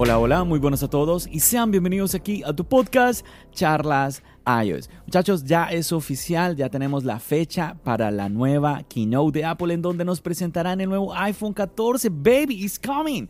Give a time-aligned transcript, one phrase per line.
[0.00, 4.88] Hola, hola, muy buenos a todos y sean bienvenidos aquí a tu podcast Charlas iOS.
[5.06, 9.82] Muchachos, ya es oficial, ya tenemos la fecha para la nueva keynote de Apple en
[9.82, 12.10] donde nos presentarán el nuevo iPhone 14.
[12.10, 13.26] Baby, is coming.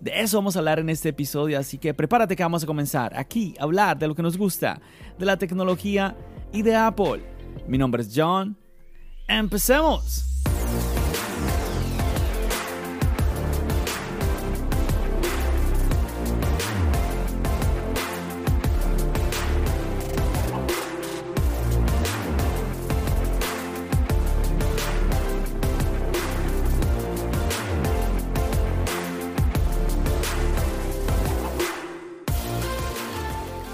[0.00, 3.18] De eso vamos a hablar en este episodio, así que prepárate que vamos a comenzar
[3.18, 4.80] aquí a hablar de lo que nos gusta,
[5.18, 6.16] de la tecnología
[6.52, 7.20] y de Apple.
[7.66, 8.56] Mi nombre es John.
[9.26, 10.31] ¡Empecemos!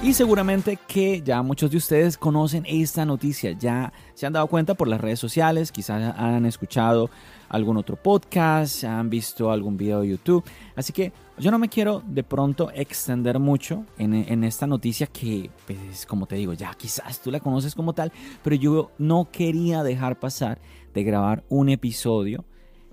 [0.00, 4.74] Y seguramente que ya muchos de ustedes conocen esta noticia, ya se han dado cuenta
[4.74, 7.10] por las redes sociales, quizás han escuchado
[7.48, 10.44] algún otro podcast, han visto algún video de YouTube.
[10.77, 16.06] Así que yo no me quiero de pronto extender mucho en, esta noticia que, pues,
[16.06, 18.12] como te digo, ya quizás tú la conoces como tal,
[18.44, 20.60] pero yo no quería dejar pasar
[20.94, 22.44] de grabar un episodio.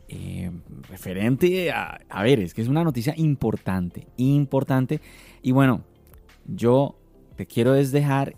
[0.07, 0.51] Eh,
[0.89, 5.01] referente a, a ver, es que es una noticia importante, importante.
[5.43, 5.83] Y bueno,
[6.45, 6.95] yo
[7.35, 8.35] te quiero es dejar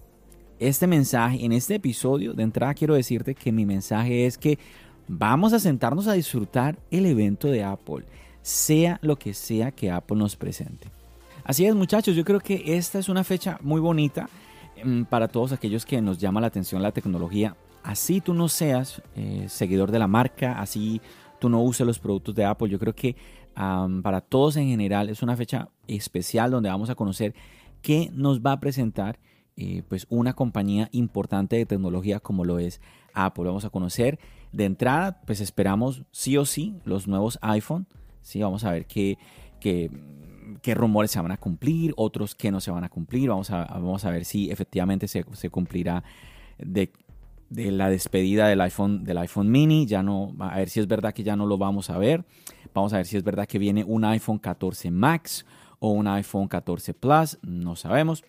[0.60, 2.34] este mensaje en este episodio.
[2.34, 4.58] De entrada quiero decirte que mi mensaje es que
[5.08, 8.06] vamos a sentarnos a disfrutar el evento de Apple,
[8.42, 10.90] sea lo que sea que Apple nos presente.
[11.44, 14.30] Así es muchachos, yo creo que esta es una fecha muy bonita
[14.84, 17.56] mm, para todos aquellos que nos llama la atención la tecnología.
[17.84, 21.00] Así tú no seas eh, seguidor de la marca, así
[21.40, 23.16] tú no uses los productos de Apple, yo creo que
[24.04, 27.34] para todos en general es una fecha especial donde vamos a conocer
[27.82, 29.20] que nos va a presentar
[29.60, 32.80] eh, pues una compañía importante de tecnología como lo es
[33.14, 33.46] Apple.
[33.46, 34.20] Vamos a conocer
[34.52, 37.88] de entrada, pues esperamos sí o sí los nuevos iPhone.
[38.22, 39.18] Sí, vamos a ver qué,
[39.60, 39.90] qué,
[40.76, 43.30] rumores se van a cumplir, otros que no se van a cumplir.
[43.30, 46.04] Vamos a, vamos a ver si efectivamente se, cumplirá
[46.60, 46.92] de,
[47.50, 49.88] de, la despedida del iPhone, del iPhone mini.
[49.88, 52.26] Ya no, a ver si es verdad que ya no lo vamos a ver.
[52.76, 55.46] Vamos a ver si es verdad que viene un iPhone 14 Max
[55.80, 58.24] o un iPhone 14 Plus, no sabemos.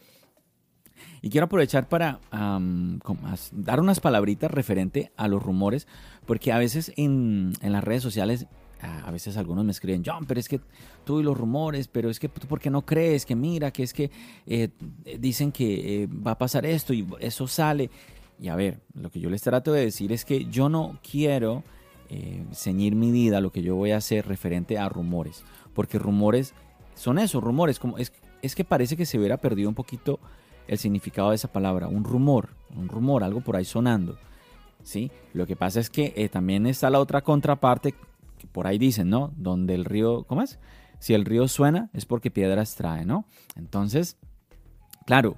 [1.23, 5.87] Y quiero aprovechar para dar unas palabritas referente a los rumores,
[6.27, 8.47] porque a veces en, las redes sociales,
[8.81, 10.61] a veces algunos me escriben, John, pero es que
[11.05, 13.27] tú y los rumores, pero es que tú, ¿por qué no crees?
[13.27, 14.11] Que mira, que es que
[14.47, 14.71] eh,
[15.19, 17.91] dicen que eh, va a pasar esto y eso sale.
[18.41, 21.65] Y a ver, lo que yo les trato de decir es que yo no quiero
[22.09, 25.43] eh, ceñir mi vida, lo que yo voy a hacer referente a rumores,
[25.75, 26.55] porque rumores
[26.99, 27.79] son esos rumores.
[27.79, 30.21] Como es, es que parece que se hubiera perdido un poquito
[30.67, 31.89] el significado de esa palabra.
[31.89, 34.19] Un rumor, un rumor, algo por ahí sonando.
[34.83, 35.11] ¿sí?
[35.33, 37.95] Lo que pasa es que eh, también está la otra contraparte
[38.39, 39.33] que por ahí dicen, ¿no?
[39.37, 40.59] Donde el río, ¿cómo es?
[40.99, 43.25] Si el río suena es porque piedras trae, ¿no?
[43.57, 44.17] Entonces,
[45.07, 45.37] claro,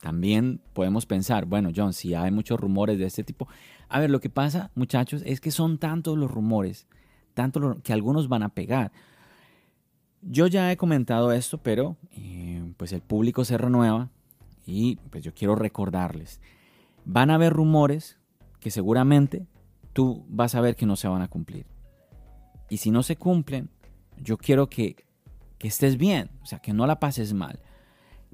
[0.00, 3.48] también podemos pensar, bueno, John, si hay muchos rumores de este tipo.
[3.88, 6.86] A ver, lo que pasa, muchachos, es que son tantos los rumores,
[7.34, 8.92] tanto que algunos van a pegar.
[10.22, 14.10] Yo ya he comentado esto, pero eh, pues el público se renueva
[14.64, 16.40] y pues yo quiero recordarles.
[17.04, 18.18] Van a haber rumores
[18.60, 19.46] que seguramente
[19.92, 21.66] tú vas a ver que no se van a cumplir.
[22.70, 23.68] Y si no se cumplen,
[24.16, 25.04] yo quiero que,
[25.58, 27.58] que estés bien, o sea, que no la pases mal.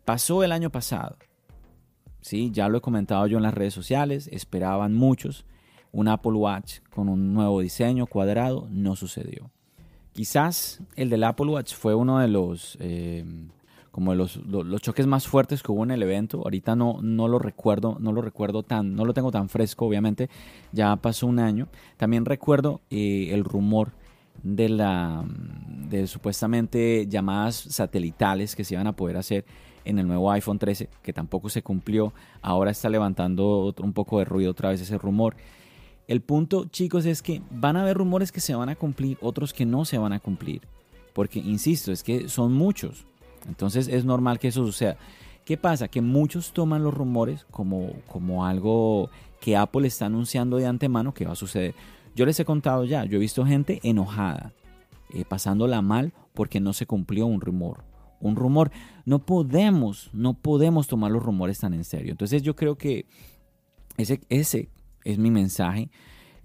[0.05, 1.17] Pasó el año pasado.
[2.21, 5.47] Sí, ya lo he comentado yo en las redes sociales, esperaban muchos
[5.93, 9.51] un Apple Watch con un nuevo diseño cuadrado, no sucedió.
[10.19, 13.25] Quizás el del Apple Watch fue uno de los, eh,
[13.93, 16.39] como los, los, choques más fuertes que hubo en el evento.
[16.39, 20.29] Ahorita no, no lo recuerdo, no lo recuerdo tan, no lo tengo tan fresco, obviamente.
[20.73, 21.69] Ya pasó un año.
[21.99, 23.93] También recuerdo eh, el rumor
[24.43, 25.25] de la
[25.89, 29.45] de supuestamente llamadas satelitales que se iban a poder hacer
[29.85, 32.13] en el nuevo iPhone 13, que tampoco se cumplió.
[32.43, 35.37] Ahora está levantando un poco de ruido otra vez ese rumor.
[36.09, 39.53] El punto, chicos, es que van a haber rumores que se van a cumplir, otros
[39.53, 40.63] que no se van a cumplir.
[41.13, 43.05] Porque, insisto, es que son muchos.
[43.47, 44.97] Entonces es normal que eso suceda.
[45.45, 45.89] ¿Qué pasa?
[45.89, 49.11] Que muchos toman los rumores como, como algo
[49.41, 51.75] que Apple está anunciando de antemano que va a suceder.
[52.17, 54.53] Yo les he contado ya, yo he visto gente enojada,
[55.15, 57.85] eh, pasándola mal porque no se cumplió un rumor.
[58.21, 58.71] Un rumor.
[59.05, 62.13] No podemos, no podemos tomar los rumores tan en serio.
[62.13, 63.07] Entonces yo creo que
[63.97, 64.69] ese, ese
[65.05, 65.91] es mi mensaje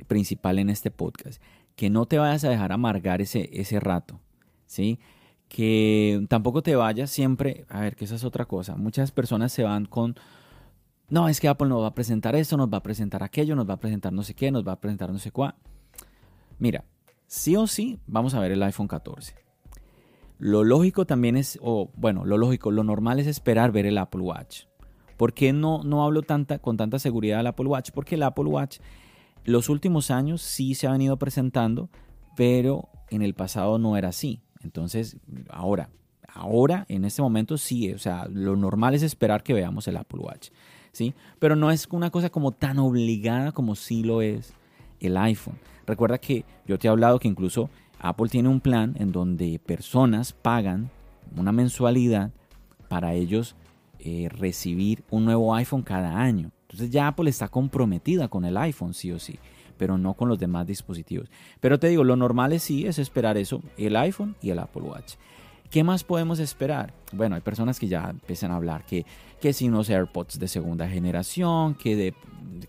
[0.07, 1.41] principal en este podcast.
[1.75, 4.19] Que no te vayas a dejar amargar ese, ese rato.
[4.65, 4.99] ¿Sí?
[5.47, 8.75] Que tampoco te vayas siempre, a ver, que esa es otra cosa.
[8.75, 10.15] Muchas personas se van con,
[11.09, 13.69] no, es que Apple nos va a presentar esto, nos va a presentar aquello, nos
[13.69, 15.53] va a presentar no sé qué, nos va a presentar no sé cuál.
[16.57, 16.85] Mira,
[17.27, 19.35] sí o sí vamos a ver el iPhone 14.
[20.39, 24.21] Lo lógico también es, o bueno, lo lógico, lo normal es esperar ver el Apple
[24.21, 24.63] Watch.
[25.17, 27.91] ¿Por qué no, no hablo tanta, con tanta seguridad del Apple Watch?
[27.91, 28.79] Porque el Apple Watch
[29.45, 31.89] los últimos años sí se ha venido presentando,
[32.35, 34.41] pero en el pasado no era así.
[34.61, 35.17] Entonces,
[35.49, 35.89] ahora,
[36.33, 40.21] ahora, en este momento sí, o sea, lo normal es esperar que veamos el Apple
[40.21, 40.49] Watch.
[40.93, 41.13] ¿sí?
[41.39, 44.53] Pero no es una cosa como tan obligada como sí lo es
[45.01, 45.59] el iPhone.
[45.85, 47.69] Recuerda que yo te he hablado que incluso
[47.99, 50.89] Apple tiene un plan en donde personas pagan
[51.35, 52.31] una mensualidad
[52.87, 53.55] para ellos
[54.05, 56.51] eh, recibir un nuevo iPhone cada año.
[56.63, 59.39] Entonces ya Apple está comprometida con el iPhone, sí o sí,
[59.77, 61.31] pero no con los demás dispositivos.
[61.61, 64.81] Pero te digo, lo normal es sí, es esperar eso, el iPhone y el Apple
[64.81, 65.13] Watch.
[65.69, 66.93] ¿Qué más podemos esperar?
[67.13, 69.05] Bueno, hay personas que ya empiezan a hablar que,
[69.39, 72.13] que si unos AirPods de segunda generación, que, de,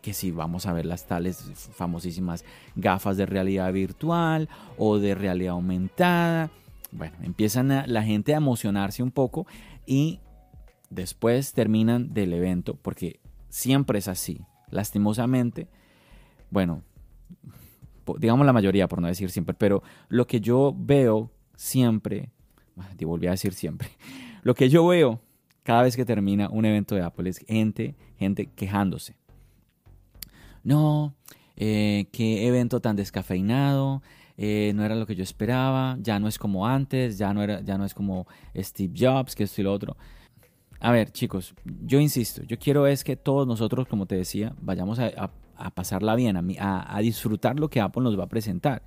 [0.02, 2.44] que si vamos a ver las tales famosísimas
[2.76, 4.48] gafas de realidad virtual
[4.78, 6.50] o de realidad aumentada.
[6.92, 9.48] Bueno, empiezan la gente a emocionarse un poco
[9.84, 10.20] y
[10.94, 14.40] después terminan del evento porque siempre es así.
[14.70, 15.68] Lastimosamente,
[16.50, 16.82] bueno,
[18.18, 22.30] digamos la mayoría por no decir siempre, pero lo que yo veo siempre
[22.96, 23.88] te volví a decir siempre,
[24.42, 25.20] lo que yo veo
[25.62, 29.16] cada vez que termina un evento de Apple es gente, gente quejándose.
[30.62, 31.14] No,
[31.56, 34.02] eh, qué evento tan descafeinado,
[34.36, 37.60] eh, no era lo que yo esperaba, ya no es como antes, ya no, era,
[37.60, 38.26] ya no es como
[38.56, 39.96] Steve Jobs, que esto y lo otro.
[40.84, 41.54] A ver, chicos,
[41.86, 45.30] yo insisto, yo quiero es que todos nosotros, como te decía, vayamos a,
[45.72, 48.82] pasarla bien, a, a disfrutar lo que Apple nos va a presentar.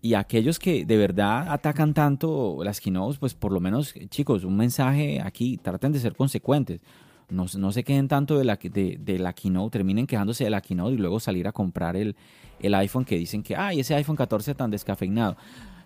[0.00, 4.56] Y aquellos que de verdad atacan tanto las keynotes, pues por lo menos, chicos, un
[4.56, 6.80] mensaje aquí, traten de ser consecuentes.
[7.28, 9.34] No, no se queden tanto de la, de, la
[9.70, 12.16] terminen quejándose de la keynote y luego salir a comprar el,
[12.60, 15.36] el iPhone que dicen que, ay, ese iPhone 14 tan descafeinado.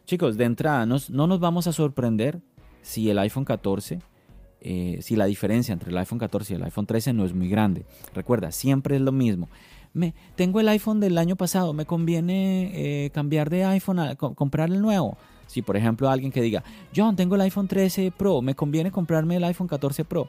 [0.06, 2.40] Chicos, de entrada, no nos vamos a sorprender
[2.82, 3.98] si el iPhone 14,
[4.60, 7.48] eh, si la diferencia entre el iPhone 14 y el iPhone 13 no es muy
[7.48, 7.84] grande.
[8.14, 9.48] Recuerda, siempre es lo mismo
[9.92, 14.70] me, tengo el iPhone del año pasado, me conviene eh, cambiar de iPhone a comprar
[14.70, 15.16] el nuevo.
[15.46, 16.62] Si por ejemplo alguien que diga,
[16.94, 20.28] John, tengo el iPhone 13 Pro, me conviene comprarme el iPhone 14 Pro.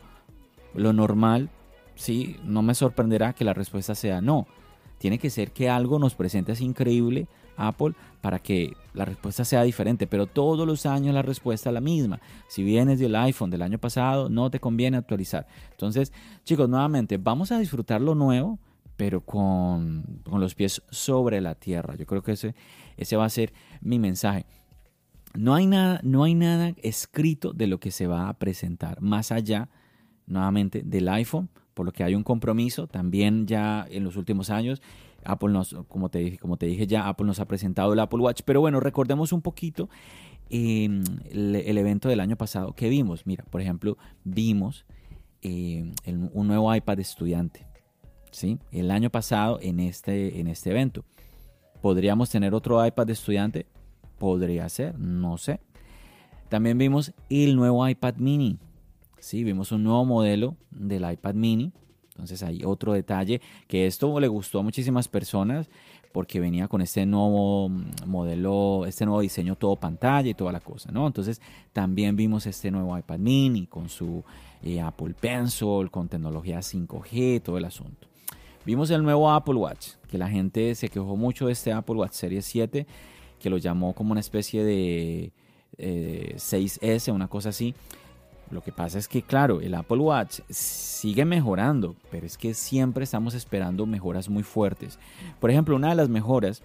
[0.74, 1.50] Lo normal,
[1.95, 4.48] sí, no me sorprenderá que la respuesta sea no.
[4.98, 9.63] Tiene que ser que algo nos presente así increíble Apple para que la respuesta sea
[9.63, 12.19] diferente, pero todos los años la respuesta es la misma.
[12.48, 15.48] Si vienes del iPhone del año pasado, no te conviene actualizar.
[15.71, 16.13] Entonces,
[16.44, 18.59] chicos, nuevamente, vamos a disfrutar lo nuevo,
[18.98, 21.95] pero con, los pies sobre la tierra.
[21.95, 22.53] Yo creo que ese,
[22.98, 24.45] ese va a ser mi mensaje.
[25.33, 29.31] No hay, nada, no hay nada escrito de lo que se va a presentar, más
[29.31, 29.69] allá,
[30.27, 32.86] nuevamente, del iPhone, por lo que hay un compromiso.
[32.88, 34.81] También ya en los últimos años,
[35.23, 38.19] Apple nos, como te dije, como te dije ya, Apple nos ha presentado el Apple
[38.19, 38.41] Watch.
[38.45, 39.90] Pero bueno, recordemos un poquito
[40.49, 43.25] em, el, evento del año pasado que vimos.
[43.25, 44.85] Mira, por ejemplo, vimos
[45.42, 45.94] em,
[46.33, 47.66] un nuevo iPad estudiante
[48.31, 48.59] ¿sí?
[48.71, 51.06] el año pasado en este, en este evento.
[51.81, 53.66] ¿Podríamos tener otro iPad estudiante?
[54.18, 55.59] Podría ser, no sé.
[56.49, 58.59] También vimos el nuevo iPad mini.
[59.19, 61.71] Sí, vimos un nuevo modelo del iPad mini.
[62.21, 65.69] Entonces hay otro detalle que esto le gustó a muchísimas personas
[66.11, 67.69] porque venía con este nuevo
[68.06, 71.07] modelo, este nuevo diseño todo pantalla y toda la cosa, ¿no?
[71.07, 71.42] Entonces
[71.73, 74.23] también vimos este nuevo iPad mini con su
[74.61, 78.07] eh, Apple Pencil, con tecnología 5G, todo el asunto.
[78.66, 82.13] Vimos el nuevo Apple Watch, que la gente se quejó mucho de este Apple Watch
[82.13, 82.85] Series 7,
[83.40, 85.31] que lo llamó como una especie de
[85.78, 87.73] 6S, eh, una cosa así.
[88.52, 93.04] Lo que pasa es que, claro, el Apple Watch sigue mejorando, pero es que siempre
[93.04, 95.00] estamos esperando mejoras muy fuertes.
[95.40, 96.62] Por ejemplo, una de las mejoras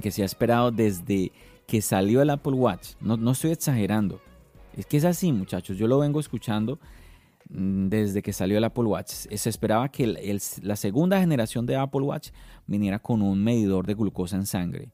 [0.00, 1.32] que se ha esperado desde
[1.66, 4.20] que salió el Apple Watch, no, no estoy exagerando,
[4.76, 6.78] es que es así, muchachos, yo lo vengo escuchando
[7.54, 9.08] Mm, desde que salió el Apple Watch.
[9.08, 12.30] Se esperaba que la segunda generación de Apple Watch
[12.66, 14.90] viniera con un medidor de glucosa en sangre.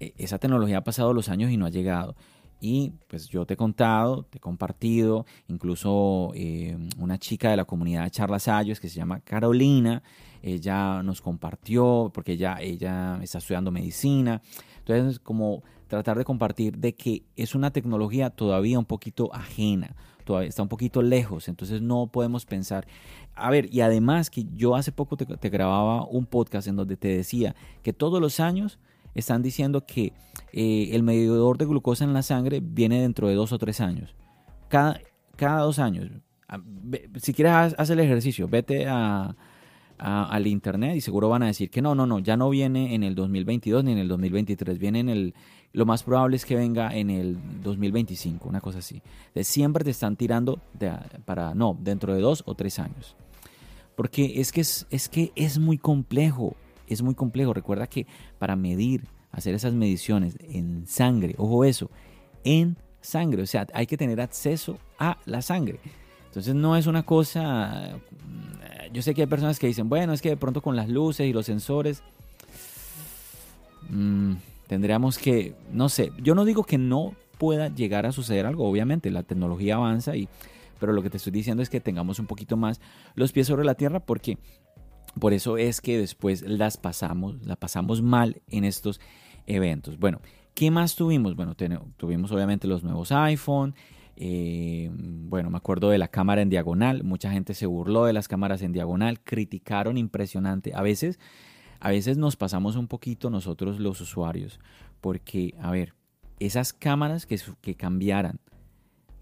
[0.00, 2.16] E, esa tecnología ha pasado los años y no ha llegado.
[2.60, 7.64] Y pues yo te he contado, te he compartido, incluso eh, una chica de la
[7.64, 10.02] comunidad de Charlas Ayos que se llama Carolina,
[10.42, 14.42] ella nos compartió, porque ella, ella está estudiando medicina.
[14.78, 20.48] Entonces, como tratar de compartir de que es una tecnología todavía un poquito ajena, todavía
[20.48, 22.86] está un poquito lejos, entonces no podemos pensar.
[23.34, 27.08] A ver, y además que yo hace poco te grababa un podcast en donde te
[27.08, 28.78] decía que todos los años
[29.14, 30.12] están diciendo que
[30.52, 34.14] eh, el medidor de glucosa en la sangre viene dentro de dos o tres años.
[34.68, 35.00] Cada,
[35.36, 36.10] cada dos años.
[36.48, 36.60] Ah,
[37.16, 39.36] si quieres, haz, el ejercicio, vete a,
[39.98, 43.02] al internet y seguro van a decir que no, no, no, ya no viene en
[43.02, 45.34] el 2022 ni en el 2023, viene en el,
[45.72, 49.02] lo más probable es que venga en el 2025, una cosa así.
[49.34, 50.60] De siempre te están tirando
[51.24, 53.16] para, no, dentro de dos o tres años.
[53.94, 56.56] Porque es que es, es que es muy complejo
[56.94, 57.54] es muy complejo.
[57.54, 58.06] Recuerda que
[58.38, 61.90] para medir, hacer esas mediciones en sangre, ojo eso,
[62.44, 65.80] en sangre, o sea, hay que tener acceso a la sangre.
[66.26, 70.22] Entonces no es una cosa, mm, yo sé que hay personas que dicen, bueno, es
[70.22, 72.02] que de pronto con las luces y los sensores,
[73.88, 74.34] mmm,
[74.66, 79.10] tendríamos que, no sé, yo no digo que no pueda llegar a suceder algo, obviamente
[79.10, 80.28] la tecnología avanza y
[80.80, 82.80] pero lo que te estoy diciendo es que tengamos un poquito más
[83.14, 84.38] los pies sobre la tierra porque
[85.18, 89.00] por eso es que después las pasamos, la pasamos mal en estos
[89.46, 89.98] eventos.
[89.98, 90.20] Bueno,
[90.54, 91.34] ¿qué más tuvimos?
[91.34, 91.54] Bueno,
[91.96, 93.74] tuvimos obviamente los nuevos iPhone.
[94.16, 97.02] Eh, bueno, me acuerdo de la cámara en diagonal.
[97.02, 100.72] Mucha gente se burló de las cámaras en diagonal, criticaron impresionante.
[100.74, 101.18] A veces,
[101.80, 104.60] a veces nos pasamos un poquito nosotros los usuarios,
[105.00, 105.94] porque, a ver,
[106.38, 108.40] esas cámaras que, que cambiaran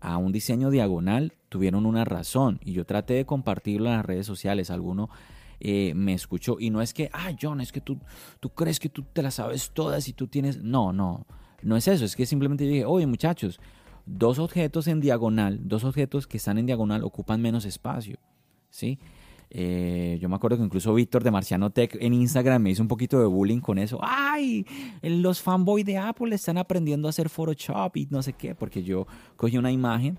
[0.01, 4.27] a un diseño diagonal tuvieron una razón y yo traté de compartirlo en las redes
[4.27, 4.71] sociales.
[4.71, 5.11] Alguno
[5.61, 6.57] eh, me escuchó.
[6.59, 7.99] Y no es que, ah, John, es que tú,
[8.41, 10.63] tú crees que tú te las sabes todas y tú tienes...
[10.63, 11.27] No, no,
[11.63, 12.05] no es eso.
[12.05, 13.61] Es que simplemente dije, oye muchachos,
[14.07, 18.19] dos objetos en diagonal, dos objetos que están en diagonal ocupan menos espacio.
[18.71, 18.99] ¿Sí?
[19.51, 22.89] Eh, yo me acuerdo que incluso Víctor de Marciano Tech en Instagram me hizo un
[22.89, 23.99] poquito de bullying con eso.
[24.03, 24.67] ¡Ay!
[25.03, 29.07] Los fanboys de Apple están aprendiendo a hacer Photoshop y no sé qué, porque yo
[29.37, 30.19] cogí una imagen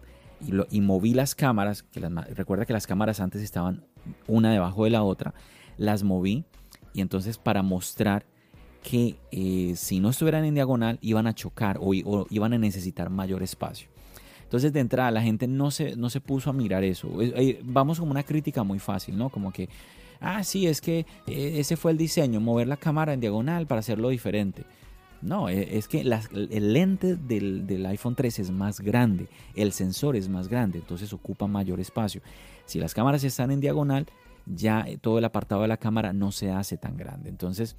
[0.69, 1.83] y, moví las cámaras.
[1.83, 1.99] Que
[2.35, 3.83] recuerda que las cámaras antes estaban
[4.27, 5.33] una debajo de la otra,
[5.77, 6.45] las moví
[6.93, 8.25] y entonces para mostrar
[8.83, 11.93] que eh, si no estuvieran en diagonal iban a chocar o,
[12.29, 13.89] iban a necesitar mayor espacio.
[14.43, 17.09] Entonces de entrada la gente no se, no se puso a mirar eso.
[17.63, 19.29] Vamos como una crítica muy fácil, ¿no?
[19.29, 19.69] Como que,
[20.19, 23.79] ah, sí, es que eh, ese fue el diseño, mover la cámara en diagonal para
[23.79, 24.63] hacerlo diferente.
[25.21, 30.29] No, e, es que el lente del, iPhone 13 es más grande, el sensor es
[30.29, 32.21] más grande, entonces ocupa mayor espacio.
[32.65, 34.07] Si las cámaras están en diagonal,
[34.45, 37.29] ya eh, todo el apartado de la cámara no se hace tan grande.
[37.29, 37.75] Entonces,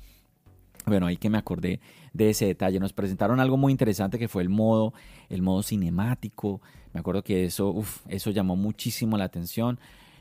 [0.87, 1.81] bueno, ahí que me acordé
[2.13, 2.81] de ese detalle.
[2.81, 4.93] Nos presentaron algo muy interesante que fue el modo,
[5.29, 6.61] el modo cinemático.
[6.93, 7.75] Me acuerdo que eso,
[8.09, 9.79] eso llamó muchísimo la atención.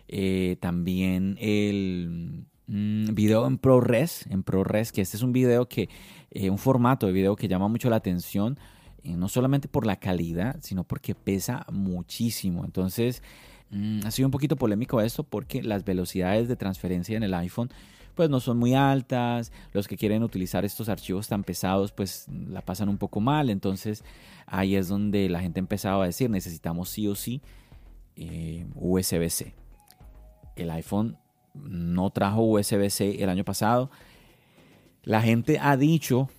[0.08, 5.90] Eh, también el mm, video en ProRes, en ProRes, que este es un video que
[6.32, 8.58] eh, un formato de video que llama mucho la atención,
[9.04, 12.64] eh, no solamente por la calidad, sino porque pesa muchísimo.
[12.64, 13.24] Entonces,
[13.72, 17.70] mm, ha sido un poquito polémico esto porque las velocidades de transferencia en el iPhone
[18.16, 22.62] pues no son muy altas, los que quieren utilizar estos archivos tan pesados pues la
[22.62, 24.04] pasan un poco mal, entonces
[24.46, 27.42] ahí es donde la gente empezaba a decir necesitamos sí o sí
[28.18, 29.56] eh, USB-C.
[30.58, 31.18] El iPhone
[31.54, 33.90] no trajo USB-C el año pasado,
[35.04, 36.30] la gente ha dicho,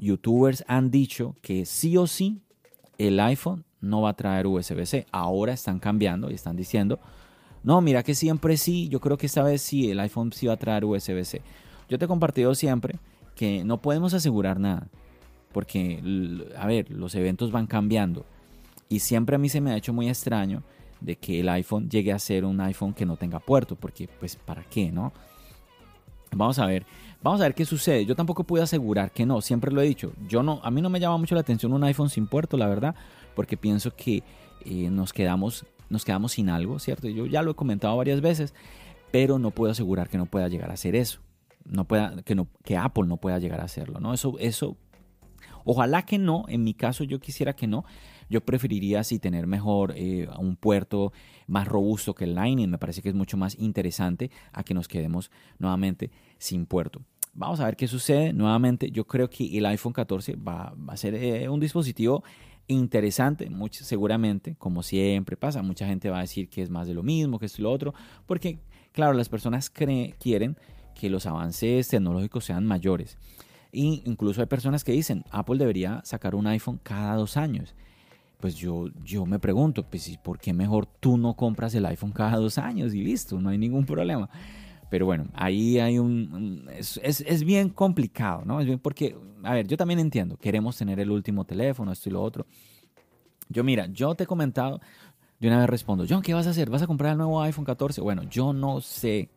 [0.00, 2.40] youtubers han dicho que sí o sí
[2.98, 5.06] el iPhone no va a traer USB-C.
[5.12, 6.98] Ahora están cambiando y están diciendo,
[7.62, 10.54] no, mira que siempre sí, yo creo que esta vez sí, el iPhone sí va
[10.54, 11.42] a traer USB-C.
[11.88, 12.98] Yo te he compartido siempre
[13.34, 14.88] que no podemos asegurar nada,
[15.52, 16.00] porque,
[16.56, 18.24] a ver, los eventos van cambiando.
[18.88, 20.62] Y siempre a mí se me ha hecho muy extraño
[21.02, 24.36] de que el iPhone llegue a ser un iPhone que no tenga puerto, porque pues
[24.36, 25.12] para qué, ¿no?
[26.34, 26.86] Vamos a ver,
[27.22, 28.06] vamos a ver qué sucede.
[28.06, 30.12] Yo tampoco puedo asegurar que no, siempre lo he dicho.
[30.28, 32.68] Yo no, a mí no me llama mucho la atención un iPhone sin puerto, la
[32.68, 32.94] verdad,
[33.34, 34.22] porque pienso que
[34.64, 37.08] eh, nos quedamos, nos quedamos sin algo, ¿cierto?
[37.08, 38.54] Yo ya lo he comentado varias veces,
[39.10, 41.20] pero no puedo asegurar que no pueda llegar a hacer eso.
[41.64, 44.14] No pueda, que no, que Apple no pueda llegar a hacerlo, ¿no?
[44.14, 44.76] Eso, eso,
[45.64, 46.44] ojalá que no.
[46.48, 47.84] En mi caso, yo quisiera que no.
[48.28, 51.12] Yo preferiría así tener mejor eh, un puerto
[51.46, 52.70] más robusto que el Lightning.
[52.70, 57.02] Me parece que es mucho más interesante a que nos quedemos nuevamente sin puerto.
[57.34, 58.32] Vamos a ver qué sucede.
[58.32, 62.22] Nuevamente, yo creo que el iPhone 14 va, a ser eh, un dispositivo
[62.68, 65.62] interesante, mucho, seguramente, como siempre pasa.
[65.62, 67.94] Mucha gente va a decir que es más de lo mismo, que es lo otro,
[68.26, 68.58] porque,
[68.92, 70.56] claro, las personas quieren
[70.94, 73.18] que los avances tecnológicos sean mayores.
[73.72, 77.74] E incluso hay personas que dicen, Apple debería sacar un iPhone cada dos años.
[78.38, 82.36] pues yo, yo me pregunto, pues ¿por qué mejor tú no compras el iPhone cada
[82.36, 83.40] dos años y listo?
[83.40, 84.28] No hay ningún problema.
[84.90, 86.68] Pero bueno, ahí hay un...
[86.76, 88.60] Es, es, bien complicado, ¿no?
[88.60, 92.12] Es bien porque, a ver, yo también entiendo, queremos tener el último teléfono, esto y
[92.12, 92.46] lo otro.
[93.48, 94.80] Yo mira, yo te he comentado,
[95.40, 96.68] de una vez respondo, John, ¿qué vas a hacer?
[96.68, 98.02] ¿Vas a comprar el nuevo iPhone 14?
[98.02, 99.30] Bueno, yo no sé,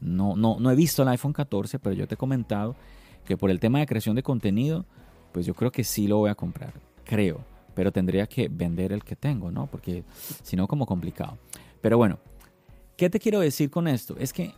[0.00, 2.76] no, no, no he visto el iPhone 14, pero yo te he comentado
[3.24, 4.84] que por el tema de creación de contenido,
[5.32, 6.74] pues yo creo que sí lo voy a comprar,
[7.04, 9.66] creo pero tendría que vender el que tengo, ¿no?
[9.66, 10.04] Porque
[10.42, 11.38] si no, como complicado.
[11.80, 12.18] Pero bueno,
[12.96, 14.16] ¿qué te quiero decir con esto?
[14.18, 14.52] Es que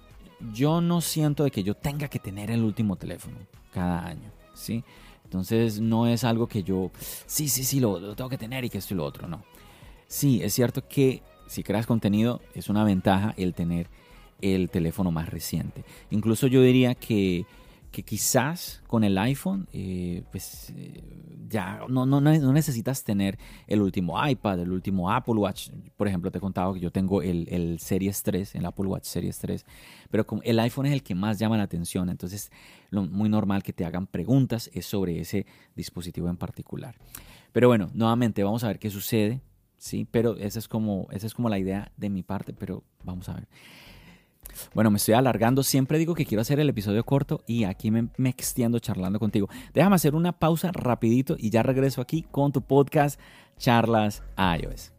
[0.53, 3.37] yo no siento de que yo tenga que tener el último teléfono
[3.73, 4.85] cada año, ¿sí?
[5.25, 6.91] Entonces no es algo que yo,
[7.27, 9.43] sí, sí, sí, lo, lo tengo que tener y que esto y lo otro, no.
[10.07, 13.89] Sí, es cierto que si creas contenido es una ventaja el tener
[14.43, 15.85] el teléfono más reciente.
[16.11, 17.47] Incluso yo diría que
[17.95, 21.01] que quizás con el iPhone eh, pues eh,
[21.49, 25.71] ya no, no, no, necesitas tener el último iPad, el último Apple Watch.
[25.97, 29.05] Por ejemplo, te he contado que yo tengo el, el Series 3, el Apple Watch
[29.05, 29.65] Series 3,
[30.11, 32.09] pero el iPhone es el que más llama la atención.
[32.11, 32.51] Entonces,
[32.91, 35.47] lo muy normal que te hagan preguntas es sobre ese
[35.77, 36.97] dispositivo en particular.
[37.53, 39.41] Pero bueno, nuevamente vamos a ver qué sucede,
[39.79, 40.05] ¿sí?
[40.11, 43.35] Pero esa es como, esa es como la idea de mi parte, pero vamos a
[43.35, 43.47] ver.
[44.75, 45.63] Bueno, me estoy alargando.
[45.63, 49.49] Siempre digo que quiero hacer el episodio corto y aquí me, extiendo charlando contigo.
[49.73, 53.21] Déjame hacer una pausa rapidito y ya regreso aquí con tu podcast
[53.59, 54.93] Charlas iOS.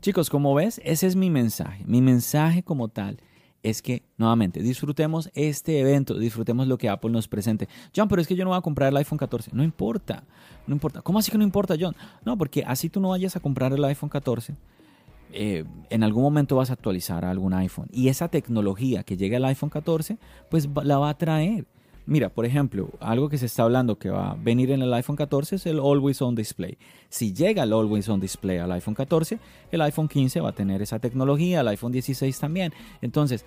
[0.00, 1.82] Chicos, como ves, ese es mi mensaje.
[1.86, 3.18] Mi mensaje como tal
[3.64, 7.66] es que, nuevamente, disfrutemos este evento, disfrutemos lo que Apple nos presente.
[7.96, 9.50] John, pero es que yo no voy a comprar el iPhone 14.
[9.54, 10.22] No importa,
[10.66, 11.00] no importa.
[11.00, 11.96] ¿Cómo así que no importa, John?
[12.24, 14.54] No, porque así tú no vayas a comprar el iPhone 14.
[15.32, 17.88] Eh, en algún momento vas a actualizar a algún iPhone.
[17.90, 20.18] Y esa tecnología que llega al iPhone 14,
[20.50, 21.64] pues la va a traer.
[22.06, 25.16] Mira, por ejemplo, algo que se está hablando que va a venir en el iPhone
[25.16, 26.76] 14 es el Always On Display.
[27.08, 29.38] Si llega el Always On Display al iPhone 14,
[29.72, 32.74] el iPhone 15 va a tener esa tecnología, el iPhone 16 también.
[33.00, 33.46] Entonces,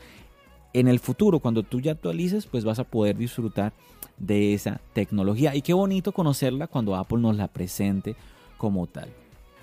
[0.73, 3.73] en el futuro, cuando tú ya actualices, pues vas a poder disfrutar
[4.17, 5.55] de esa tecnología.
[5.55, 8.15] Y qué bonito conocerla cuando Apple nos la presente
[8.57, 9.09] como tal.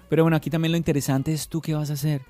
[0.09, 2.23] Pero bueno, aquí también lo interesante es tú qué vas a hacer.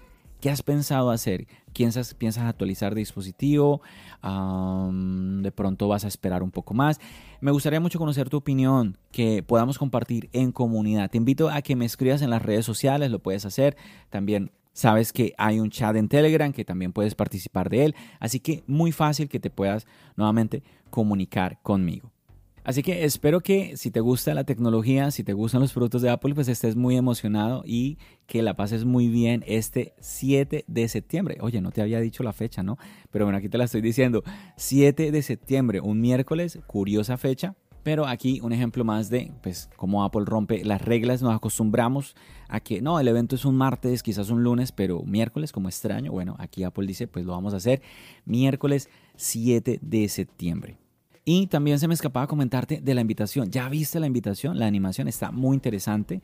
[0.45, 1.47] ¿Qué has pensado hacer?
[1.73, 3.81] ¿Piensas, piensas actualizar dispositivo?
[4.23, 7.01] ¿De pronto vas a esperar un poco más?
[7.41, 11.09] Me gustaría mucho conocer tu opinión, que podamos compartir en comunidad.
[11.09, 13.75] Te invito a que me escribas en las redes sociales, lo puedes hacer.
[14.11, 17.95] También Sabes que hay un chat en Telegram que también puedes participar de él.
[18.21, 22.14] Así que muy fácil que te puedas nuevamente comunicar conmigo.
[22.65, 26.09] Así que espero que si te gusta la tecnología, si te gustan los productos de
[26.09, 31.37] Apple, pues estés muy emocionado y que la pases muy bien este 7 de septiembre.
[31.41, 32.79] Oye, no te había dicho la fecha, ¿no?
[33.11, 34.25] Pero bueno, aquí te la estoy diciendo.
[34.57, 37.55] 7 de septiembre, un miércoles, curiosa fecha.
[37.83, 42.17] Pero aquí un ejemplo más de pues cómo Apple rompe las reglas, nos acostumbramos
[42.49, 46.11] a que no, el evento es un martes, quizás un lunes, pero miércoles como extraño.
[46.11, 47.83] Bueno, aquí Apple dice, pues lo vamos a hacer
[48.25, 50.79] miércoles 7 de septiembre.
[51.25, 53.51] Y también se me escapaba comentarte de la invitación.
[53.51, 54.59] ¿Ya viste la invitación?
[54.59, 56.21] La animación está muy interesante.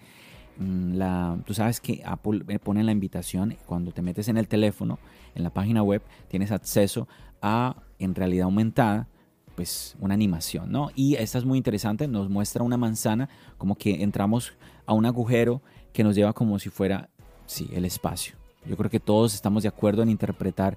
[0.58, 4.98] Mm, la, tú sabes que Apple pone la invitación cuando te metes en el teléfono,
[5.34, 7.08] en la página web, tienes acceso
[7.40, 9.08] a, en realidad aumentada,
[9.54, 10.90] pues una animación, ¿no?
[10.94, 14.52] Y esta es muy interesante, nos muestra una manzana, como que entramos
[14.84, 15.62] a un agujero
[15.94, 17.08] que nos lleva como si fuera,
[17.46, 18.36] sí, el espacio.
[18.66, 20.76] Yo creo que todos estamos de acuerdo en interpretar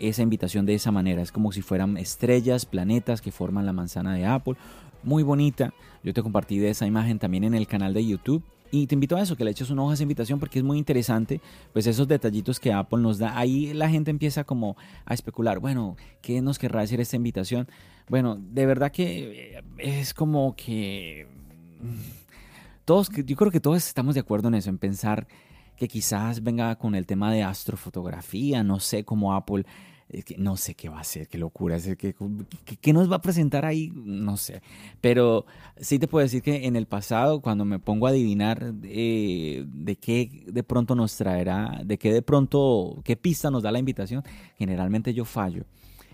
[0.00, 1.22] esa invitación de esa manera.
[1.22, 4.56] Es como si fueran estrellas, planetas que forman la manzana de Apple.
[5.02, 5.72] Muy bonita.
[6.02, 8.42] Yo te compartí de esa imagen también en el canal de YouTube.
[8.72, 10.78] Y te invito a eso, que le eches una hoja de invitación porque es muy
[10.78, 11.40] interesante,
[11.72, 13.36] pues esos detallitos que Apple nos da.
[13.36, 17.68] Ahí la gente empieza como a especular, bueno, ¿qué nos querrá decir esta invitación?
[18.08, 21.26] Bueno, de verdad que eh, es como que...
[21.80, 22.20] Mm,
[22.84, 25.26] todos, yo creo que todos estamos de acuerdo en eso, en pensar
[25.76, 29.64] que quizás venga con el tema de astrofotografía, no sé cómo Apple
[30.10, 32.14] que no sé qué va a hacer, qué locura, es que,
[32.80, 33.92] ¿qué nos va a presentar ahí?
[33.94, 34.60] No sé.
[35.00, 35.46] Pero
[35.78, 39.96] sí te puedo decir que en el pasado, cuando me pongo a adivinar eh, de
[39.96, 44.24] qué de pronto nos traerá, de qué de pronto, qué pista nos da la invitación,
[44.58, 45.64] generalmente yo fallo.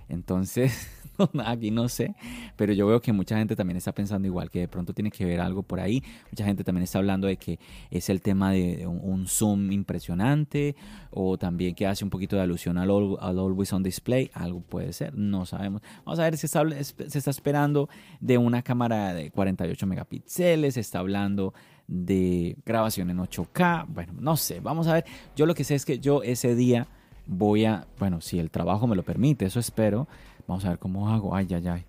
[0.09, 0.89] Entonces,
[1.45, 2.15] aquí no sé,
[2.57, 5.25] pero yo veo que mucha gente también está pensando igual, que de pronto tiene que
[5.25, 6.03] ver algo por ahí.
[6.31, 7.59] Mucha gente también está hablando de que
[7.91, 10.77] es el tema de un, zoom impresionante
[11.11, 14.31] o también que hace un poquito de alusión al, Always On Display.
[14.35, 15.83] Algo puede ser, no sabemos.
[16.05, 17.89] Vamos a ver si se está esperando
[18.21, 21.55] de una cámara de 48 megapíxeles, está hablando
[21.89, 23.87] de grabación en 8K.
[23.89, 25.05] Bueno, no sé, vamos a ver.
[25.35, 26.87] Yo lo que sé es que yo ese día
[27.27, 30.09] voy a, bueno, si el trabajo me lo permite, eso espero,
[30.47, 31.35] Vamos a ver cómo hago.
[31.35, 31.85] Ay, ay, ay.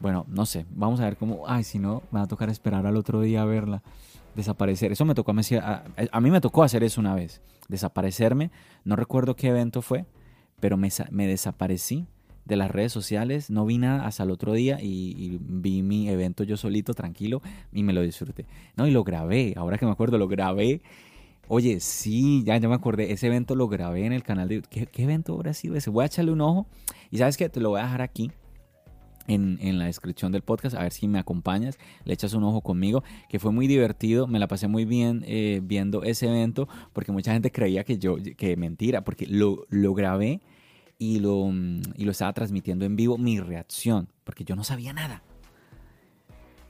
[0.00, 0.66] Bueno, no sé.
[0.70, 1.44] Vamos a ver cómo.
[1.46, 3.82] Ay, si no, me va a tocar esperar al otro día a verla.
[4.34, 4.92] Desaparecer.
[4.92, 7.40] Eso me tocó a, a, mí me tocó hacer eso una vez.
[7.68, 8.50] Desaparecerme.
[8.84, 10.04] No recuerdo qué evento fue,
[10.60, 12.06] pero me, me desaparecí
[12.46, 16.44] de las redes sociales, no vi nada hasta el otro día y, vi mi evento
[16.44, 17.42] yo solito, tranquilo,
[17.72, 18.46] y me lo disfruté.
[18.76, 20.80] No, y lo grabé, ahora que me acuerdo, lo grabé.
[21.48, 24.86] Oye, sí, ya, ya me acordé, ese evento lo grabé en el canal de ¿Qué,
[24.86, 25.90] qué evento habrá sido ese?
[25.90, 26.66] Voy a echarle un ojo
[27.10, 28.32] y sabes que te lo voy a dejar aquí.
[29.28, 32.60] En, en, la descripción del podcast, a ver si me acompañas, le echas un ojo
[32.60, 37.10] conmigo, que fue muy divertido, me la pasé muy bien eh, viendo ese evento, porque
[37.10, 40.42] mucha gente creía que yo, que mentira, porque lo, lo grabé
[40.96, 41.52] y lo,
[41.96, 45.24] y lo estaba transmitiendo en vivo mi reacción, porque yo no sabía nada.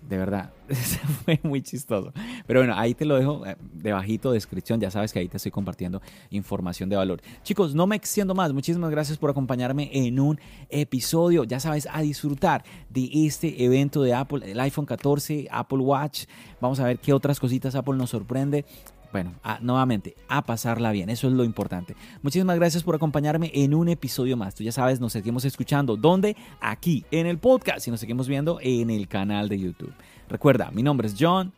[0.09, 0.53] De verdad,
[1.25, 2.13] fue muy chistoso.
[2.47, 4.81] Pero bueno, ahí te lo dejo eh, debajito, descripción.
[4.81, 7.21] Ya sabes que ahí te estoy compartiendo información de valor.
[7.43, 8.53] Chicos, no me extiendo más.
[8.53, 10.39] Muchísimas gracias por acompañarme en un
[10.69, 11.43] episodio.
[11.45, 16.27] Ya sabes, a disfrutar de este evento de Apple, el iPhone 14, Apple Watch.
[16.61, 18.65] Vamos a ver qué otras cositas Apple nos sorprende
[19.13, 21.97] bueno, nuevamente, a pasarla bien, eso es lo importante.
[22.23, 24.55] Muchísimas gracias por acompañarme en un episodio más.
[24.55, 25.97] Tú ya sabes, nos seguimos escuchando.
[25.97, 26.37] ¿Dónde?
[26.61, 29.93] Aquí, en el podcast y nos seguimos viendo en el canal de YouTube.
[30.29, 31.53] Recuerda, mi nombre es John.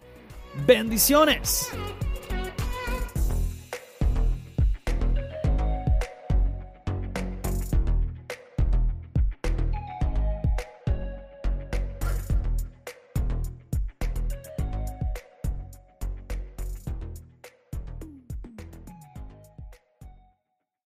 [0.66, 1.70] Bendiciones.